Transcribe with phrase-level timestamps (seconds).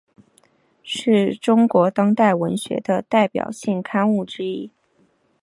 [0.81, 4.71] 是中国当代文学的代表性刊物之一。